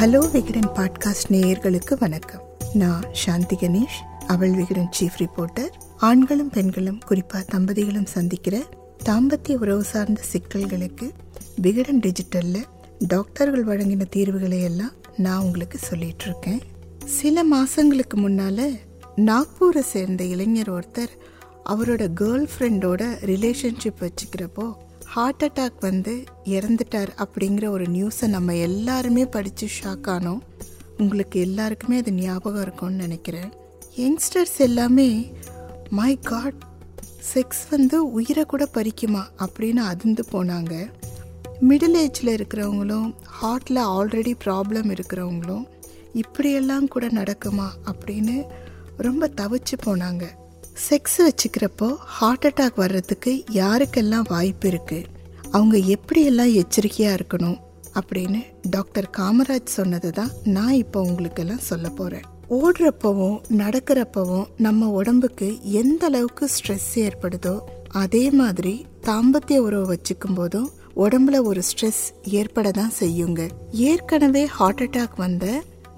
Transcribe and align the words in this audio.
Hello 0.00 0.30
Vikatan 0.30 0.68
podcast 0.74 1.30
நேயர்களுக்கு 1.30 1.98
வணக்கம். 1.98 2.42
நான் 2.74 3.04
சாந்தி 3.12 3.56
கணேஷ் 3.56 4.22
அவள் 4.26 4.50
விகடன் 4.50 4.88
சீஃப் 5.00 5.18
ரிப்போர்ட்டர் 5.18 5.68
ஆண்களும் 5.96 6.50
பெண்களும் 6.50 6.98
குறிப்பாக 7.06 7.44
தம்பதிகளும் 7.52 8.06
சந்திக்கிற 8.06 8.62
தாம்பத்திய 9.04 9.56
உறவு 9.56 9.82
சார்ந்த 9.82 10.22
சிக்கல்களுக்கு 10.32 11.10
விகடன் 11.56 12.00
டிஜிட்டலில் 12.00 12.64
டாக்டர்கள் 12.98 13.64
வழங்கின 13.64 14.04
தீர்வுகளை 14.10 14.62
எல்லாம் 14.62 14.92
நான் 15.16 15.42
உங்களுக்கு 15.42 15.78
சொல்லிட்டு 15.78 16.24
இருக்கேன். 16.24 16.60
சில 17.04 17.44
மாதங்களுக்கு 17.44 18.16
முன்னால் 18.16 18.78
நாக்பூரை 19.16 19.80
சேர்ந்த 19.80 20.24
இளைஞர் 20.24 20.72
ஒருத்தர் 20.72 21.18
அவரோட 21.66 22.08
கேர்ள் 22.20 22.48
ஃப்ரெண்டோட 22.58 23.02
ரிலேஷன்ஷிப் 23.24 24.00
வச்சுக்கிறப்போ 24.00 24.74
ஹார்ட் 25.10 25.44
அட்டாக் 25.44 25.80
வந்து 25.80 26.24
இறந்துட்டார் 26.44 27.08
அப்படிங்கிற 27.16 27.68
ஒரு 27.68 27.84
நியூஸை 27.84 28.26
நம்ம 28.26 28.56
எல்லாருமே 28.56 29.26
படித்து 29.26 29.68
ஷாக் 29.82 30.06
ஆனோம். 30.06 30.38
உங்களுக்கு 30.98 31.40
எல்லாருக்குமே 31.40 31.96
அது 31.96 32.12
ஞாபகம் 32.12 32.62
இருக்கும்னு 32.62 32.96
நினைக்கிறேன். 32.96 33.52
யங்ஸ்டர்ஸ் 33.96 34.58
எல்லாமே 34.58 35.32
மை 35.88 36.18
காட் 36.18 36.62
செக்ஸ் 37.34 37.70
வந்து 37.70 38.10
உயிரை 38.10 38.44
கூட 38.44 38.68
பறிக்குமா? 38.74 39.22
அப்படின்னு 39.38 39.76
அதிர்ந்து 39.76 40.24
போனாங்க. 40.32 40.92
மிடில் 41.68 42.08
ஏஜில் 42.08 42.38
இருக்கிறவங்களும் 42.38 43.14
ஹார்ட்டில் 43.42 43.82
ஆல்ரெடி 43.90 44.34
ப்ராப்ளம் 44.44 44.98
இருக்கிறவங்களும் 44.98 45.66
இப்படியெல்லாம் 46.12 46.88
கூட 46.88 47.06
நடக்குமா? 47.06 47.68
அப்படின்னு 47.86 48.44
ரொம்ப 48.96 49.30
தவிச்சு 49.36 49.86
போனாங்க. 49.86 50.22
செக்ஸ் 50.80 51.18
வச்சுக்கிறப்போ 51.18 51.88
ஹார்ட் 52.14 52.46
அட்டாக் 52.46 52.74
வர்றதுக்கு 52.74 53.32
யாருக்கெல்லாம் 53.52 54.28
வாய்ப்பு 54.28 54.68
இருக்குது 54.68 55.08
அவங்க 55.50 55.76
எப்படியெல்லாம் 55.88 56.52
எச்சரிக்கையாக 56.54 57.16
இருக்கணும் 57.16 57.58
அப்படின்னு 57.94 58.40
டாக்டர் 58.70 59.08
காமராஜ் 59.16 59.72
சொன்னதை 59.74 60.10
தான் 60.10 60.32
நான் 60.48 60.74
இப்போ 60.74 61.00
உங்களுக்கெல்லாம் 61.02 61.66
சொல்ல 61.66 61.88
போகிறேன் 61.90 62.26
ஓடுறப்பவும் 62.58 63.38
நடக்கிறப்பவும் 63.56 64.46
நம்ம 64.56 64.88
உடம்புக்கு 64.90 65.48
எந்த 65.72 66.06
அளவுக்கு 66.06 66.48
ஸ்ட்ரெஸ் 66.48 66.90
ஏற்படுதோ 66.98 67.54
அதே 67.94 68.30
மாதிரி 68.30 68.74
தாம்பத்திய 69.06 69.58
உறவு 69.58 69.86
வச்சுக்கும் 69.92 70.34
போதும் 70.34 70.68
உடம்புல 70.96 71.36
ஒரு 71.42 71.60
ஸ்ட்ரெஸ் 71.60 72.04
ஏற்பட 72.30 72.70
தான் 72.70 72.92
செய்யுங்க. 73.00 73.42
ஏற்கனவே 73.82 74.44
ஹார்ட் 74.46 74.82
அட்டாக் 74.82 75.16
வந்த 75.16 75.46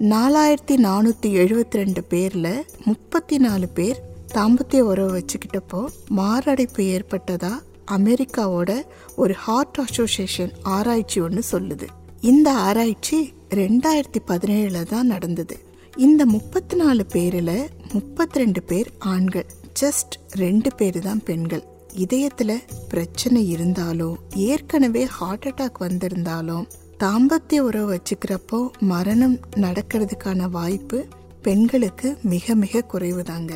நாலாயிரத்தி 0.09 0.75
நானூற்றி 0.83 1.29
எழுபத்தி 1.33 1.77
ரெண்டு 1.77 2.03
பேரில் 2.03 2.51
முப்பத்தி 2.85 3.37
நாலு 3.37 3.67
பேர் 3.69 3.99
தாம்பத்திய 4.35 4.79
உறவு 4.79 5.11
வச்சுக்கிட்டப்போ 5.17 5.85
மாரடைப்பு 6.09 6.83
ஏற்பட்டதா 6.83 7.51
அமெரிக்காவோட 7.91 8.71
ஒரு 9.15 9.33
ஹார்ட் 9.33 9.79
அசோசியேஷன் 9.79 10.53
ஆராய்ச்சி 10.61 11.21
ஒன்று 11.21 11.43
சொல்லுது. 11.51 11.87
இந்த 12.21 12.53
ஆராய்ச்சி 12.53 13.33
ரெண்டாயிரத்தி 13.49 14.19
பதினேழுல 14.27 14.83
தான் 14.83 15.05
நடந்தது. 15.05 15.57
இந்த 15.97 16.25
முப்பத்தி 16.25 16.75
நாலு 16.75 17.05
பேரில் 17.05 17.69
முப்பத்தி 17.93 18.39
ரெண்டு 18.39 18.63
பேர் 18.63 18.89
ஆண்கள். 18.99 19.45
ஜஸ்ட் 19.81 20.15
ரெண்டு 20.31 20.71
பேர் 20.75 20.99
தான் 20.99 21.23
பெண்கள். 21.23 21.63
இதயத்தில் 21.93 22.63
பிரச்சனை 22.89 23.49
இருந்தாலும் 23.49 24.17
ஏற்கனவே 24.35 25.03
ஹார்ட் 25.05 25.45
அட்டாக் 25.45 25.77
வந்திருந்தாலும் 25.77 26.67
தாம்பத்திய 26.99 27.59
உறவு 27.59 27.87
வச்சுக்கிறப்போ 27.95 28.69
மரணம் 28.79 29.37
நடக்கிறதுக்கான 29.55 30.49
வாய்ப்பு 30.49 31.05
பெண்களுக்கு 31.41 32.17
மிக 32.21 32.55
மிக 32.55 32.83
குறைவுதாங்க. 32.93 33.53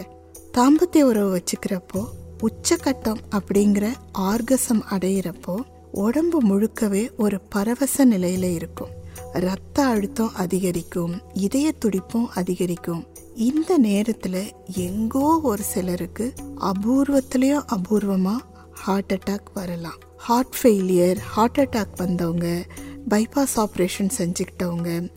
தாம்பத்திய 0.57 1.01
உறவு 1.01 1.41
வச்சுக்கிறப்போ 1.41 2.05
உச்சக்கட்டம் 2.43 3.19
அப்படிங்கிற 3.31 3.93
ஆர்கசம் 4.17 4.81
அடையிறப்போ 4.89 5.55
உடம்பு 5.91 6.41
முழுக்கவே 6.41 7.09
ஒரு 7.17 7.41
பரவச 7.41 8.05
நிலையில 8.05 8.53
இருக்கும். 8.53 8.89
ரத்த 9.33 9.85
அழுத்தம் 9.85 10.35
அதிகரிக்கும் 10.35 11.21
இதய 11.33 11.71
துடிப்பும் 11.71 12.29
அதிகரிக்கும். 12.29 13.07
இந்த 13.35 13.79
நேரத்துல 13.79 14.51
எங்கோ 14.75 15.39
ஒரு 15.43 15.63
சிலருக்கு 15.63 16.33
அபூர்வத்துலேயும் 16.61 17.65
அபூர்வமா 17.75 18.35
ஹார்ட் 18.73 19.13
அட்டாக் 19.13 19.53
வரலாம். 19.53 19.99
ஹார்ட் 20.17 20.55
ஃபெயிலியர் 20.63 21.17
ஹார்ட் 21.17 21.57
அட்டாக் 21.57 21.95
வந்தவங்க 21.95 22.65
பைபாஸ் 23.09 23.55
ஆப்ரேஷன் 23.55 24.09
செஞ்சுக்கிட்டவங்க 24.17 25.11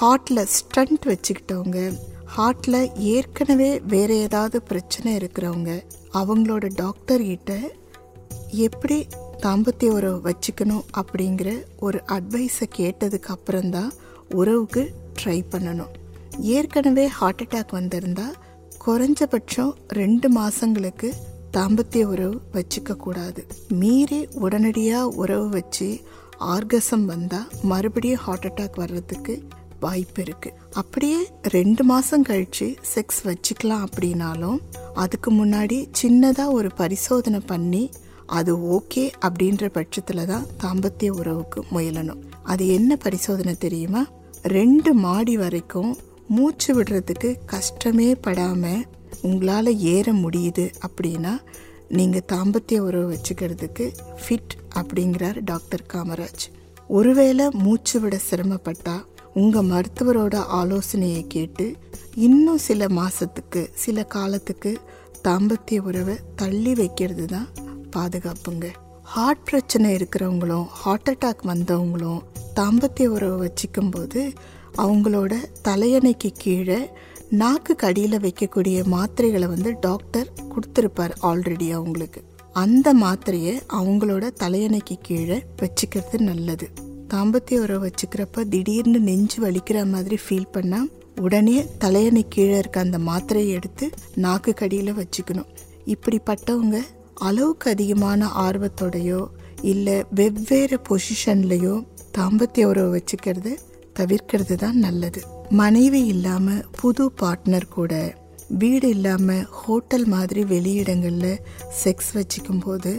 ஹார்ட்ல 0.00 0.42
ஸ்டண்ட் 0.42 1.04
வச்சுக்கிட்டவங்க 1.04 1.98
ஹார்ட்டில் 2.36 2.94
ஏற்கனவே 2.94 3.80
வேறு 3.80 4.18
ஏதாவது 4.18 4.62
பிரச்சனை 4.62 5.16
இருக்கிறவங்க 5.16 5.72
அவங்களோட 6.14 6.70
டாக்டர் 6.74 7.22
கிட்ட 7.22 7.58
எப்படி 8.48 9.06
தாம்பத்திய 9.40 9.88
உறவு 9.88 10.30
வச்சுக்கணும் 10.30 10.84
அப்படிங்கிற 10.96 11.62
ஒரு 11.78 12.02
அட்வைஸை 12.06 12.66
கேட்டதுக்கு 12.76 13.30
அப்புறம்தான் 13.34 13.92
உறவுக்கு 14.30 14.82
ட்ரை 15.20 15.44
பண்ணணும். 15.50 15.92
ஏற்கனவே 16.38 17.06
ஹார்ட் 17.06 17.42
அட்டாக் 17.42 17.74
வந்திருந்தா 17.74 18.26
குறைஞ்சபட்சம் 18.86 19.72
ரெண்டு 19.88 20.28
மாதங்களுக்கு 20.28 21.14
தாம்பத்திய 21.52 22.02
உறவு 22.02 22.40
வச்சுக்க 22.52 22.96
கூடாது. 22.96 23.46
மீறி 23.68 24.28
உடனடியாக 24.32 25.06
உறவு 25.06 25.48
வச்சு 25.48 26.00
ஆர்கசம் 26.40 27.04
வந்தால் 27.04 27.48
மறுபடியும் 27.62 28.20
ஹார்ட் 28.20 28.44
அட்டாக் 28.44 28.76
வர்றதுக்கு 28.76 29.42
வாய்ப்பு 29.80 30.22
இருக்கு 30.22 30.52
அப்படியே 30.72 31.20
ரெண்டு 31.42 31.84
மாசம் 31.84 32.24
கழிச்சு 32.24 32.76
செக்ஸ் 32.94 33.20
வச்சுக்கலாம் 33.24 33.84
அப்படின்னாலும் 33.86 34.58
அதுக்கு 34.94 35.30
முன்னாடி 35.32 35.78
சின்னதா 36.02 36.46
ஒரு 36.50 36.70
பரிசோதனை 36.74 37.40
பண்ணி 37.46 37.90
அது 38.26 38.52
ஓகே 38.56 39.04
அப்படின்ற 39.20 39.68
பட்சத்துல 39.78 40.24
தான் 40.24 40.46
தாம்பத்திய 40.62 41.08
உறவுக்கு 41.08 41.64
முயலணும். 41.72 42.20
அது 42.42 42.68
என்ன 42.68 42.96
பரிசோதனை 42.96 43.54
தெரியுமா? 43.54 44.06
ரெண்டு 44.42 44.94
மாடி 44.94 45.36
வரைக்கும் 45.36 45.96
மூச்சு 46.28 46.82
விடுறதுக்கு 46.82 47.36
கஷ்டமே 47.46 48.12
படாம 48.12 48.84
உங்களால் 49.22 49.78
ஏற 49.78 50.12
முடியுது 50.12 50.66
அப்படின்னா 50.86 51.34
நீங்கள் 51.88 52.28
தாம்பத்திய 52.32 52.78
உறவு 52.78 53.06
வச்சுக்கிறதுக்கு 53.12 53.86
ஃபிட் 54.22 54.54
அப்படிங்கிறார் 54.74 55.40
டாக்டர் 55.44 55.84
காமராஜ். 55.92 56.44
ஒருவேளை 56.88 57.48
மூச்சு 57.52 58.00
விட 58.00 58.18
சிரமப்பட்டால் 58.30 59.04
உங்கள் 59.34 59.66
மருத்துவரோட 59.66 60.34
ஆலோசனையை 60.34 61.26
கேட்டு 61.26 61.74
இன்னும் 62.14 62.58
சில 62.58 62.88
மாதத்துக்கு 62.88 63.70
சில 63.74 64.04
காலத்துக்கு 64.04 64.78
தாம்பத்திய 65.28 65.78
உறவை 65.78 66.14
தள்ளி 66.36 66.74
வைக்கிறது 66.74 67.24
தான் 67.26 67.48
பாதுகாப்புங்க. 67.96 68.66
ஹார்ட் 69.02 69.44
பிரச்சனை 69.44 69.94
இருக்கிறவங்களும் 69.94 70.64
ஹார்ட் 70.64 71.10
அட்டாக் 71.10 71.46
வந்தவங்களும் 71.46 72.20
தாம்பத்திய 72.56 73.06
உறவை 73.06 73.48
வச்சுக்கும் 73.48 73.90
போது 73.90 74.32
அவங்களோட 74.76 75.34
தலையணைக்கு 75.68 76.30
கீழே 76.38 76.90
நாக்கு 77.30 77.76
கடியில் 77.76 78.20
வைக்கக்கூடிய 78.20 78.84
மாத்திரைகளை 78.92 79.46
வந்து 79.46 79.76
டாக்டர் 79.80 80.32
கொடுத்துருப்பார் 80.48 81.12
ஆல்ரெடி 81.22 81.70
அவங்களுக்கு. 81.70 82.24
அந்த 82.52 82.94
மாத்திரையை 82.94 83.60
அவங்களோட 83.72 84.30
தலையணைக்கு 84.42 84.96
கீழே 85.02 85.44
வச்சுக்கிறது 85.56 86.18
நல்லது. 86.18 86.70
தாம்பத்திய 87.12 87.62
உறவு 87.64 87.82
வச்சுக்கிறப்ப 87.86 88.44
திடீர்னு 88.52 88.98
நெஞ்சு 89.08 89.38
வலிக்கிற 89.44 89.78
மாதிரி 89.92 90.16
ஃபீல் 90.24 90.52
பண்ணால் 90.56 90.88
உடனே 91.24 91.56
தலையணை 91.82 92.22
கீழே 92.34 92.56
இருக்க 92.58 92.78
அந்த 92.80 92.98
மாத்திரையை 93.08 93.50
எடுத்து 93.58 93.86
நாக்கு 94.24 94.52
கடியில் 94.60 94.92
வச்சுக்கணும். 95.00 95.50
இப்படிப்பட்டவங்க 95.94 96.78
அளவுக்கு 97.28 97.66
அதிகமான 97.70 98.28
ஆர்வத்தோடையோ 98.46 99.20
இல்லை 99.72 99.96
வெவ்வேறு 100.18 100.76
பொசிஷன்லையோ 100.88 101.74
தாம்பத்திய 102.18 102.70
உறவு 102.70 102.90
வச்சுக்கிறது 102.96 103.52
தவிர்க்கிறது 103.98 104.54
தான் 104.54 104.78
நல்லது. 104.86 105.20
மனைவி 105.60 106.00
இல்லாமல் 106.14 106.64
புது 106.80 107.04
பார்ட்னர் 107.20 107.68
கூட 107.76 107.92
வீடு 108.62 108.88
இல்லாமல் 108.88 109.44
ஹோட்டல் 109.58 110.06
மாதிரி 110.14 110.42
வெளியிடங்களில் 110.54 111.42
செக்ஸ் 111.82 112.10
வச்சுக்கும் 112.16 112.62
போது 112.64 112.92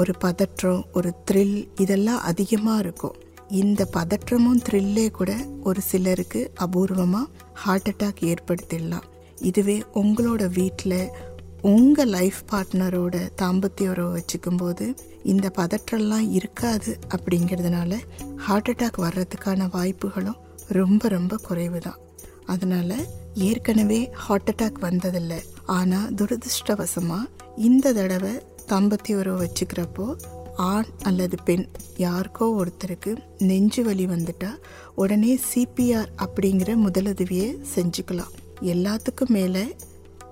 ஒரு 0.00 0.12
பதற்றம் 0.24 0.82
ஒரு 0.92 1.10
த்ரில் 1.30 1.56
இதெல்லாம் 1.84 2.20
அதிகமாக 2.30 2.82
இருக்கும். 2.84 3.16
இந்த 3.50 3.88
பதற்றமும் 3.92 4.60
த்ரில்லே 4.68 5.10
கூட 5.10 5.36
ஒரு 5.62 5.80
சிலருக்கு 5.80 6.50
அபூர்வமாக 6.60 7.30
ஹார்ட் 7.54 7.88
அட்டாக் 7.88 8.20
ஏற்படுத்திடலாம். 8.20 9.06
இதுவே 9.40 9.82
உங்களோட 9.94 10.52
வீட்டில் 10.52 11.10
உங்கள் 11.62 12.08
லைஃப் 12.08 12.40
பார்ட்னரோட 12.50 13.16
தாம்பத்திய 13.42 13.88
உறவு 13.88 14.10
வச்சுக்கும் 14.16 14.56
போது 14.56 14.94
இந்த 15.22 15.52
பதற்றம்லாம் 15.56 16.28
இருக்காது 16.30 16.98
அப்படிங்கிறதுனால 17.16 17.98
ஹார்ட் 18.36 18.68
அட்டாக் 18.68 19.00
வர்றதுக்கான 19.04 19.68
வாய்ப்புகளும் 19.70 20.38
ரொம்ப 20.68 21.08
ரொம்ப 21.08 21.36
குறைவு 21.36 21.78
தான் 21.78 21.98
அதனால் 22.46 23.06
ஏற்கனவே 23.34 24.10
ஹார்ட் 24.12 24.50
அட்டாக் 24.50 24.78
வந்ததில்லை. 24.80 25.40
ஆனால் 25.66 26.14
துரதிருஷ்டவசமாக 26.14 27.28
இந்த 27.56 27.92
தடவை 27.92 28.42
தாம்பத்திய 28.68 29.14
உறவு 29.14 29.38
வச்சுக்கிறப்போ 29.44 30.16
ஆண் 30.58 30.84
அல்லது 31.02 31.36
பெண் 31.44 31.66
யாருக்கோ 31.96 32.46
ஒருத்தருக்கு 32.58 33.16
நெஞ்சு 33.38 33.84
வலி 33.84 34.06
வந்துட்டா 34.06 34.50
உடனே 34.94 35.38
சிபிஆர் 35.54 36.08
அப்படிங்கிற 36.16 36.70
முதலுதவியை 36.86 37.50
செஞ்சுக்கலாம். 37.74 38.32
எல்லாத்துக்கும் 38.60 39.28
மேலே 39.28 39.76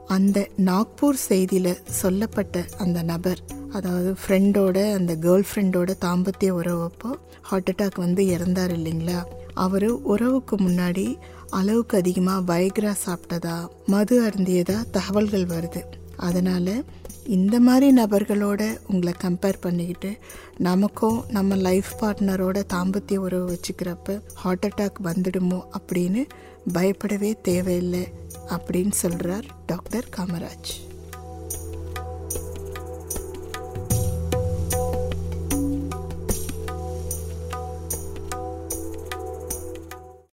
அந்த 0.06 0.48
நாக்பூர் 0.56 1.18
செய்தியில் 1.28 1.78
சொல்லப்பட்ட 1.84 2.64
அந்த 2.78 3.02
நபர் 3.02 3.40
அதாவது 3.72 4.14
ஃப்ரெண்டோட 4.22 4.92
அந்த 4.92 5.14
கேர்ள் 5.14 5.44
ஃப்ரெண்டோட 5.54 5.94
தாம்பத்திய 6.04 6.50
உறவப்போ 6.50 7.10
ஹார்ட் 7.42 7.70
அட்டாக் 7.74 7.96
வந்து 7.96 8.24
இறந்தார் 8.26 8.72
இல்லைங்களா? 8.72 9.24
அவர் 9.54 9.88
உறவுக்கு 9.88 10.56
முன்னாடி 10.56 11.16
அளவுக்கு 11.50 11.98
அதிகமாக 11.98 12.54
வைக்ரா 12.54 12.94
சாப்பிட்டதா 13.06 13.68
மது 13.86 14.22
அருந்தியதா 14.22 14.84
தகவல்கள் 14.90 15.46
வருது. 15.46 15.82
அதனால் 16.16 16.84
இந்த 17.26 17.60
மாதிரி 17.60 18.02
நபர்களோட 18.02 18.78
உங்களை 18.86 19.14
கம்பேர் 19.22 19.60
பண்ணிக்கிட்டு 19.60 20.18
நமக்கும் 20.58 21.24
நம்ம 21.28 21.56
லைஃப் 21.56 21.92
பார்ட்னரோட 22.00 22.62
தாம்பத்திய 22.72 23.16
உறவு 23.16 23.46
வச்சுக்கிறப்ப 23.52 24.20
ஹார்ட் 24.34 24.66
அட்டாக் 24.66 25.04
வந்துடுமோ 25.04 25.62
அப்படின்னு 25.78 26.24
பயப்படவே 26.72 27.40
தேவையில்லை 27.42 28.08
அப்படின்னு 28.48 28.90
சொல்கிறார் 28.90 29.44
டாக்டர் 29.66 30.04
காமராஜ். 30.16 30.70